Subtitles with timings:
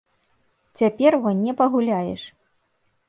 [0.81, 2.21] Цяпер во не пагуляеш.